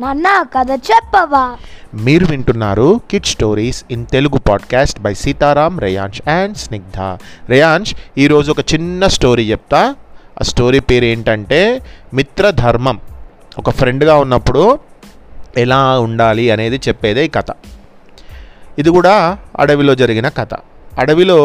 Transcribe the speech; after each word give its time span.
నాన్న 0.00 0.44
కథ 0.58 0.70
చెప్పవా? 0.70 1.56
మీరు 1.94 2.26
వింటున్నారు 2.26 3.00
kid 3.10 3.26
stories 3.26 3.84
in 3.90 4.06
Telugu 4.06 4.38
podcast 4.38 5.00
by 5.00 5.14
Sitaram 5.14 5.78
Reyansh 5.78 6.28
and 6.28 6.56
Snigdha 6.56 6.98
Reyansh 7.48 7.94
ఈరోజు 8.18 8.50
ఒక 8.50 8.60
చిన్న 8.60 9.06
స్టోరీ 9.06 9.50
చెప్తా. 9.50 9.94
ఆ 10.40 10.42
స్టోరీ 10.42 10.80
పేరు 10.80 11.04
ఏంటంటే 11.04 11.80
మిత్రధర్మం 12.14 13.00
ఒక 13.58 13.70
ఫ్రెండ్గా 13.70 14.16
ఉన్నప్పుడు 14.16 14.78
ఎలా 15.56 15.98
ఉండాలి 15.98 16.50
అనేది 16.50 16.80
చెప్పేదే 16.88 17.24
ఈ 17.24 17.28
కథ. 17.28 17.46
ఇది 18.78 18.90
కూడా 18.90 19.38
అడవిలో 19.58 19.94
జరిగిన 19.94 20.28
కథ. 20.28 20.54
అడవిలో 20.98 21.38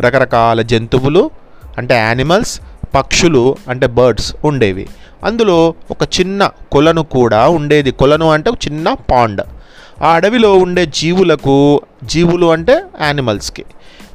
రకరకాల 0.00 0.62
జంతువులు 0.62 1.30
అంటే 1.78 1.94
యానిమల్స్ 1.94 2.60
పక్షులు 2.94 3.56
అంటే 3.68 3.86
బర్డ్స్ 3.86 4.34
ఉండేవి. 4.44 4.88
అందులో 5.24 5.74
ఒక 5.90 6.02
చిన్న 6.02 6.50
కొలను 6.72 7.02
కూడా 7.02 7.48
ఉండేది. 7.48 7.90
కొలను 7.90 8.30
అంటే 8.30 8.50
ఒక 8.50 8.56
చిన్న 8.66 8.92
పాండ్. 8.92 9.40
ఆ 10.02 10.08
అడవిలో 10.08 10.54
ఉండే 10.54 10.86
జీవులకు 10.86 11.80
జీవులు 12.04 12.46
అంటే 12.46 12.82
యానిమల్స్కి 13.00 13.64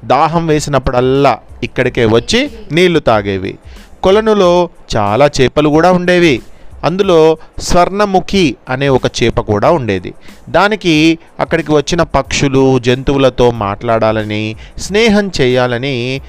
దాహం 0.05 0.47
వేసినప్పుడల్లా 0.47 1.37
ఇక్కడికే 1.63 2.05
వచ్చి 2.05 2.51
నీళ్ళు 2.71 2.99
తాగేవి. 2.99 3.57
కొలనులో 4.03 4.69
చాలా 4.95 5.29
చేపలు 5.41 5.69
కూడా 5.69 5.91
ఉండేవి. 5.91 6.41
అందులో 6.83 7.37
స్వర్ణముఖి 7.59 8.55
అనే 8.69 8.89
ఒక 8.89 9.05
చేప 9.05 9.39
కూడా 9.39 9.71
ఉండేది. 9.71 10.13
దానికి 10.49 11.19
అక్కడికి 11.39 11.71
వచ్చిన 11.71 12.03
పక్షులు 12.03 12.79
జంతువులతో 12.79 13.51
మాట్లాడాలని 13.51 14.55
స్నేహం 14.77 15.31
చేయాలని 15.41 16.21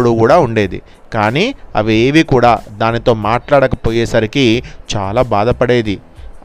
ఎప్పుడూ 0.00 0.18
కూడా 0.18 0.38
ఉండేది. 0.38 0.82
కానీ 1.14 1.54
అవి 1.76 1.94
ఏవి 1.94 2.22
కూడా 2.22 2.58
దానితో 2.78 3.14
మాట్లాడకపోయేసరికి 3.14 4.62
చాలా 4.96 5.22
బాధపడేది. 5.22 5.98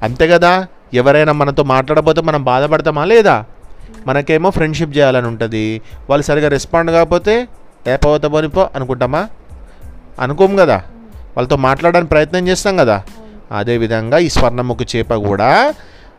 అంతే 0.04 0.28
కదా? 0.28 0.68
ఎవరైనా 0.94 1.34
మనతో 1.34 1.64
మాట్లాడకపోతే 1.64 2.22
మనం 2.22 2.44
బాధపడతామా 2.44 3.06
లేదా? 3.06 3.46
మనకేమో 4.08 4.50
ఫ్రెండ్షిప్ 4.50 4.98
చేయాలని 4.98 5.28
ఉంటుంది. 5.28 5.82
వాళ్ళు 6.10 6.26
సరిగా 6.26 6.48
రెస్పాండ్ 6.48 6.92
కాకపోతే 6.92 7.48
ఏ 7.88 7.96
పోనిపో 7.96 8.70
అనుకుంటామా? 8.76 9.28
అనుకోం 10.20 10.56
కదా? 10.56 10.84
వాళ్ళతో 11.38 11.56
మాట్లాడడానికి 11.56 12.10
ప్రయత్నం 12.10 12.48
చేస్తాం 12.48 12.78
కదా? 12.78 13.04
అదేవిధంగా 13.52 14.18
ఈ 14.18 14.30
స్వర్ణముఖి 14.30 14.98
చేప 14.98 15.14
కూడా 15.14 15.74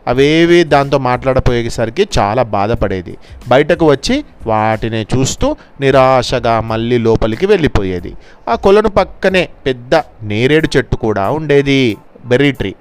అవేవి 0.07 0.63
దాంతో 0.63 0.97
మాట్లాడపోయేసరికి 0.97 2.07
చాలా 2.19 2.43
బాధపడేది. 2.43 3.17
బయటకు 3.47 3.85
వచ్చి 3.85 4.23
వాటిని 4.47 5.05
చూస్తూ 5.17 5.55
నిరాశగా 5.81 6.61
మళ్ళీ 6.61 6.97
లోపలికి 6.97 7.45
వెళ్ళిపోయేది. 7.45 8.13
ఆ 8.49 8.55
కొలను 8.55 8.89
పక్కనే 8.89 9.49
పెద్ద 9.65 9.95
నేరేడు 10.23 10.77
చెట్టు 10.77 10.95
కూడా 10.95 11.29
ఉండేది. 11.29 11.97
Berry 12.25 12.51
tree. 12.51 12.75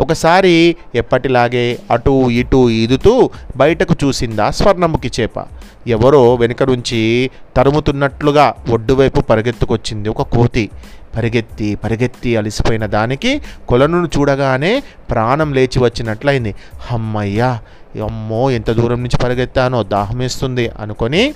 ఒకసారి 0.00 0.76
ఎప్పటిలాగే 0.94 1.78
అటు 1.90 2.30
ఇటు 2.30 2.70
ఈదుతూ 2.70 3.30
బయటకు 3.56 3.94
చూసిందా 4.04 4.50
స్వర్ణముఖి 4.50 5.10
చేప. 5.20 5.44
ఎవరో 5.86 6.34
వెనుక 6.34 6.62
నుంచి 6.62 7.30
తరుముతున్నట్లుగా 7.56 8.54
ఒడ్డువైపు 8.70 9.20
పరిగెత్తుకొచ్చింది 9.20 10.08
ఒక 10.08 10.22
కోతి. 10.22 10.70
పరిగెత్తి 11.16 11.74
పరిగెత్తి 11.74 12.36
అలసిపోయిన 12.36 12.86
దానికి 12.86 13.42
కొలను 13.68 14.08
చూడగానే 14.18 14.82
ప్రాణం 15.10 15.54
లేచి 15.54 15.78
వచ్చినట్లయింది. 15.78 16.54
అమ్మయ్యా 16.90 17.60
అమ్మో 18.04 18.50
ఎంత 18.50 18.70
దూరం 18.70 18.98
నుంచి 19.02 19.18
పరిగెత్తానో 19.24 19.82
దాహం 19.82 20.18
వేస్తుంది 20.18 20.68
అనుకొని 20.68 21.34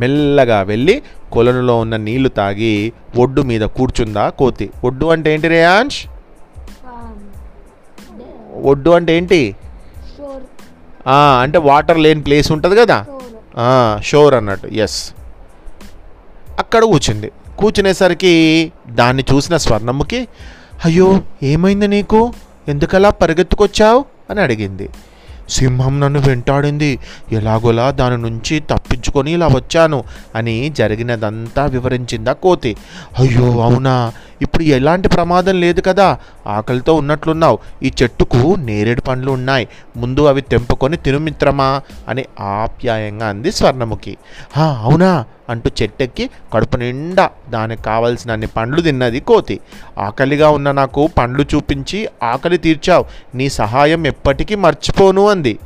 మెల్లగా 0.00 0.62
వెళ్ళి 0.62 1.02
కొలనులో 1.32 1.78
ఉన్న 1.78 1.96
నీళ్ళు 1.96 2.28
తాగి 2.28 2.92
ఒడ్డు 3.18 3.42
మీద 3.42 3.60
కూర్చుందా 3.60 4.28
కోతి. 4.28 4.70
ఒడ్డు 4.84 5.06
అంటే 5.06 5.34
ఏంటి 5.34 5.48
రేయాంష్ 5.48 6.06
ఒడ్డు 8.62 8.90
అంటే 8.90 9.16
ఏంటి? 9.16 9.56
అంటే 11.08 11.58
వాటర్ 11.58 11.98
లేని 11.98 12.22
ప్లేస్ 12.22 12.52
ఉంటుంది 12.52 12.76
కదా? 12.76 13.06
షోర్ 14.02 14.34
అన్నట్టు. 14.34 14.66
ఎస్. 14.66 15.14
అక్కడ 16.58 16.84
కూర్చుంది. 16.84 17.32
కూర్చునేసరికి 17.60 18.72
దాన్ని 18.88 19.24
చూసిన 19.34 19.56
స్వర్ణముకి 19.56 20.28
అయ్యో 20.84 21.22
ఏమైంది 21.42 21.88
నీకు? 21.88 22.32
ఎందుకలా 22.68 23.10
పరిగెత్తుకొచ్చావు? 23.10 24.04
అని 24.30 24.40
అడిగింది. 24.40 24.88
సింహం 25.50 26.00
నన్ను 26.00 26.20
వెంటాడింది. 26.20 26.98
ఎలాగోలా 27.32 27.90
దాని 27.90 28.22
నుంచి 28.22 28.60
తప్పించుకొని 28.60 29.32
ఇలా 29.32 29.46
వచ్చాను 29.46 30.04
అని 30.34 30.72
జరిగినదంతా 30.78 31.66
వివరించిందా 31.66 32.32
కోతి. 32.32 32.76
అయ్యో 33.18 33.60
అవునా? 33.60 34.12
ఇప్పుడు 34.42 34.62
ఎలాంటి 34.62 35.08
ప్రమాదం 35.08 35.60
లేదు 35.60 35.80
కదా. 35.80 36.18
ఆకలితో 36.46 36.94
ఉన్నట్లున్నావు. 36.94 37.58
ఈ 37.82 37.92
చెట్టుకు 38.02 38.56
నేరేడు 38.58 39.00
పండ్లు 39.00 39.32
ఉన్నాయి. 39.32 39.68
ముందు 39.96 40.26
అవి 40.26 40.40
తెంపుకొని 40.40 40.96
తినుమిత్రమా 40.96 41.80
అని 42.08 42.24
ఆప్యాయంగా 42.40 43.28
అంది 43.28 43.52
స్వర్ణముఖి. 43.52 44.16
అవునా 44.58 45.24
అంటూ 45.48 45.70
చెట్టెక్కి 45.82 46.30
కడుపు 46.54 46.76
నిండా 46.76 47.30
దానికి 47.50 47.82
కావలసిన 47.82 48.32
అన్ని 48.32 48.46
పండ్లు 48.46 48.80
తిన్నది 48.80 49.20
కోతి. 49.20 49.60
ఆకలిగా 49.98 50.50
ఉన్న 50.50 50.70
నాకు 50.70 51.10
పండ్లు 51.18 51.44
చూపించి 51.54 52.08
ఆకలి 52.22 52.58
తీర్చావు. 52.58 53.04
నీ 53.34 53.48
సహాయం 53.48 54.06
ఎప్పటికీ 54.06 54.54
మర్చిపోను 54.54 55.28
అంది. 55.28 55.58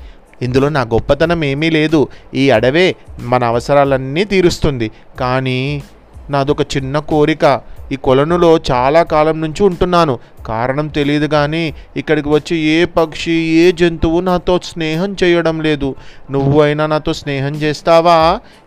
ఇందులో 0.42 0.68
నా 0.68 0.80
గొప్పతనం 0.80 1.44
ఏమీ 1.44 1.70
లేదు. 1.70 2.08
ఈ 2.34 2.50
అడవే 2.50 2.96
మన 3.20 3.44
అవసరాలన్నీ 3.44 4.24
తీరుస్తుంది. 4.24 4.90
కానీ 5.20 5.82
నాదొక 6.30 6.76
చిన్న 6.76 6.98
కోరిక. 6.98 7.60
ఈ 7.94 7.96
కొలనులో 7.96 8.50
చాలా 8.70 9.02
కాలం 9.02 9.40
నుంచి 9.40 9.62
ఉంటున్నాను. 9.62 10.18
కారణం 10.46 10.86
తెలియదు 10.88 11.26
కానీ 11.26 11.74
ఇక్కడికి 11.96 12.28
వచ్చి 12.28 12.56
ఏ 12.56 12.84
పక్షి 12.84 13.32
ఏ 13.32 13.72
జంతువు 13.72 14.20
నాతో 14.20 14.60
స్నేహం 14.64 15.16
చేయడం 15.22 15.60
లేదు. 15.60 15.94
నువ్వు 16.30 16.60
అయినా 16.60 16.86
నాతో 16.86 17.12
స్నేహం 17.12 17.54
చేస్తావా? 17.54 18.16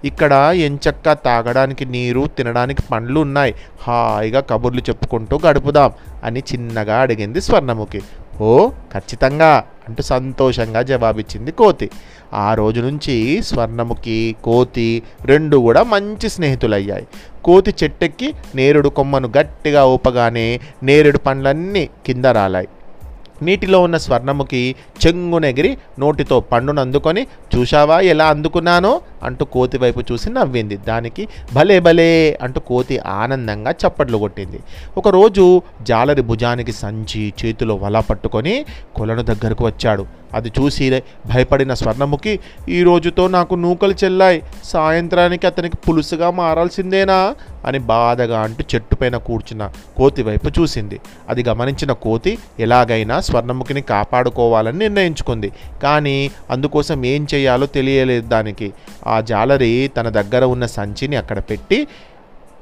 ఇక్కడ 0.06 0.34
ఎంచక్క 0.56 1.14
తాగడానికి 1.14 1.86
నీరు 1.86 2.24
తినడానికి 2.38 2.84
పండ్లు 2.92 3.20
ఉన్నాయి. 3.20 3.56
హాయిగా 3.88 4.40
కబుర్లు 4.40 4.82
చెప్పుకుంటూ 4.90 5.40
గడుపుదాం 5.46 5.92
అని 6.24 6.44
చిన్నగా 6.54 6.98
అడిగింది 7.02 7.42
స్వర్ణముఖి. 7.42 8.02
ఓ 8.42 8.70
ఖచ్చితంగా. 8.94 9.64
అంటూ 9.88 10.03
సంతోషంగా 10.03 10.81
జవాబిచ్చింది 10.81 11.52
కోతి. 11.52 11.90
ఆ 12.34 12.53
రోజు 12.53 12.81
నుంచి 12.81 13.42
స్వర్ణముఖి 13.42 14.36
కోతి 14.44 15.03
రెండు 15.25 15.58
కూడా 15.58 15.84
మంచి 15.84 16.30
స్నేహితులయ్యాయి. 16.30 17.08
కోతి 17.44 17.74
చెట్టెక్కి 17.84 18.34
నేరుడు 18.56 18.90
కొమ్మను 18.90 19.30
గట్టిగా 19.38 19.86
ఊపగానే 19.86 20.59
నేరేడు 20.84 21.18
పండ్లన్నీ 21.18 21.90
కింద 22.06 22.26
రాలాయి. 22.26 22.68
నీటిలో 23.42 23.81
ఉన్న 23.81 23.97
స్వర్ణముఖి 23.97 24.76
చెంగునెగిరి 25.08 25.78
నోటితో 26.00 26.40
పండును 26.40 26.81
అందుకొని 26.81 27.28
చూశావా 27.56 28.00
ఎలా 28.00 28.26
అందుకున్నానో? 28.26 29.02
అంటూ 29.23 29.45
కోతి 29.45 29.78
వైపు 29.78 30.00
చూసి 30.00 30.29
నవ్వింది. 30.29 30.78
దానికి 30.78 31.28
భలే 31.53 31.79
భలే 31.79 32.39
అంటూ 32.41 32.59
కోతి 32.59 33.00
ఆనందంగా 33.00 33.72
చప్పట్లు 33.72 34.17
కొట్టింది. 34.17 34.59
ఒకరోజు 34.97 35.61
జాలరి 35.81 36.22
భుజానికి 36.22 36.72
సంచి 36.72 37.33
చేతిలో 37.45 37.75
వల 37.75 38.00
పట్టుకొని 38.00 38.66
కొలను 38.95 39.22
దగ్గరకు 39.22 39.66
వచ్చాడు. 39.66 40.05
అది 40.33 40.51
చూసి 40.61 41.03
భయపడిన 41.25 41.73
స్వర్ణముఖి 41.73 42.39
ఈ 42.69 42.83
రోజుతో 42.83 43.28
నాకు 43.28 43.55
నూకలు 43.55 43.94
చెల్లాయి. 44.03 44.44
సాయంత్రానికి 44.63 45.47
అతనికి 45.47 45.78
పులుసుగా 45.78 46.31
మారాల్సిందేనా? 46.31 47.35
అని 47.66 47.79
బాధగా 47.79 48.41
అంటూ 48.41 48.63
చెట్టుపైన 48.75 49.17
కూర్చున్న 49.17 49.72
కోతి 49.97 50.23
వైపు 50.23 50.61
చూసింది. 50.61 50.99
అది 51.29 51.44
గమనించిన 51.44 51.91
కోతి 51.91 52.38
ఎలాగైనా 52.59 53.19
స్వర్ణముఖిని 53.19 53.81
కాపాడుకోవాలని 53.81 54.79
నిర్ణయించుకుంది. 54.79 55.51
కానీ 55.84 56.31
అందుకోసం 56.49 57.05
ఏం 57.05 57.28
చేయాలో 57.34 57.66
తెలియలేదు 57.66 58.28
దానికి. 58.28 58.73
ఆ 59.07 59.22
జాలరి 59.22 59.91
తన 59.97 60.09
దగ్గర 60.09 60.44
ఉన్న 60.45 60.66
సంచిని 60.66 61.16
అక్కడ 61.16 61.40
పెట్టి 61.40 61.88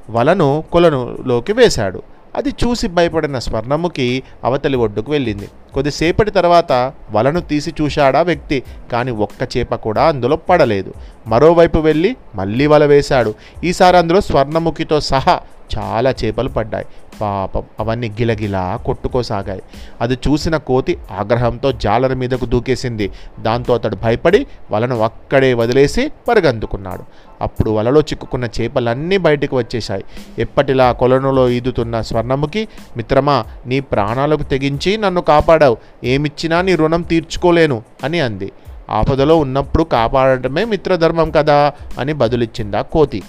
వలను 0.10 0.64
కొలనులోకి 0.72 1.54
వేశాడు. 1.54 2.02
అది 2.36 2.50
చూసి 2.50 2.88
భయపడిన 2.88 3.40
స్వర్ణముఖి 3.40 4.24
అవతలి 4.44 4.78
ఒడ్డుకు 4.78 5.12
వెళ్ళింది. 5.12 5.48
కొద్దిసేపటి 5.74 6.32
తర్వాత 6.32 6.72
వలను 7.12 7.40
తీసి 7.40 7.74
చూశాడా 7.82 8.22
వ్యక్తి 8.22 8.64
కానీ 8.92 9.12
ఒక్క 9.12 9.58
చేప 9.58 9.76
కూడా 9.76 10.04
అందులో 10.08 10.36
పడలేదు. 10.36 10.94
మరోవైపు 11.28 11.80
వెళ్ళి 11.80 12.16
మళ్ళీ 12.36 12.68
వల 12.68 12.86
వేశాడు. 12.86 13.34
ఈసారి 13.64 13.98
అందులో 13.98 14.22
స్వర్ణముఖితో 14.22 15.00
సహా 15.00 15.40
చాలా 15.78 16.14
చేపలు 16.24 16.50
పడ్డాయి. 16.50 16.86
పాపం 17.22 17.64
అవన్నీ 17.80 18.10
గిలగిలా 18.10 18.80
కొట్టుకోసాగాయి. 18.86 19.62
అది 20.02 20.14
చూసిన 20.14 20.58
కోతి 20.58 20.98
ఆగ్రహంతో 21.12 21.72
జాలర 21.72 22.14
మీదకు 22.14 22.46
దూకేసింది. 22.46 23.12
దాంతో 23.40 23.74
అతడు 23.74 23.96
భయపడి 23.96 24.48
వలను 24.72 25.00
అక్కడే 25.00 25.54
వదిలేసి 25.54 26.12
పరుగందుకున్నాడు. 26.28 27.04
అప్పుడు 27.42 27.72
వలలో 27.72 28.02
చిక్కుకున్న 28.02 28.46
చేపలన్నీ 28.46 29.18
బయటకు 29.18 29.58
వచ్చేశాయి. 29.58 30.04
ఎప్పటిలా 30.40 30.92
కొలనులో 30.92 31.50
ఈదుతున్న 31.50 32.02
స్వర్ణముఖి 32.02 32.68
మిత్రమా 32.98 33.46
నీ 33.66 33.80
ప్రాణాలకు 33.80 34.44
తెగించి 34.44 34.98
నన్ను 34.98 35.22
కాపాడావు. 35.22 35.78
ఏమిచ్చినా 36.04 36.62
నీ 36.62 36.76
రుణం 36.76 37.02
తీర్చుకోలేను 37.02 37.84
అని 38.04 38.20
అంది. 38.20 38.52
ఆపదలో 38.90 39.38
ఉన్నప్పుడు 39.38 39.84
కాపాడటమే 39.84 40.66
మిత్రధర్మం 40.66 41.32
కదా 41.32 41.74
అని 42.00 42.14
బదులిచ్చిందా 42.14 42.82
కోతి. 42.82 43.24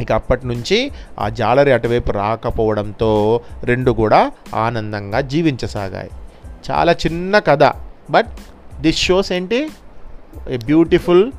ఇక 0.00 0.12
అప్పటి 0.12 0.46
నుంచి 0.46 0.92
ఆ 1.18 1.28
జాలరి 1.28 1.72
అటువైపు 1.72 2.12
రాకపోవడంతో 2.12 3.40
రెండు 3.64 3.90
కూడా 3.90 4.32
ఆనందంగా 4.54 5.20
జీవించసాగాయి. 5.20 6.10
చాలా 6.70 6.92
చిన్న 6.92 7.38
కథ 7.38 7.72
బట్ 8.10 8.26
దిస్ 8.80 8.98
షోస్ 8.98 9.32
ఏంటి? 9.32 9.70
A 10.50 10.56
beautiful 10.56 11.32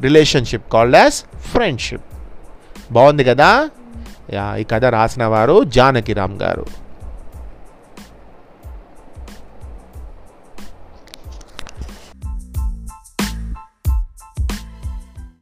relationship 0.00 0.72
called 0.72 0.96
as 0.96 1.38
friendship. 1.38 2.04
బాగుంది 2.92 3.24
కదా? 3.24 3.70
ఈ 4.56 4.64
కథ 4.64 4.84
రాసిన 4.84 5.24
వారు 5.24 5.64
జానకిరామ్ 5.64 6.42
గారు. 6.42 6.83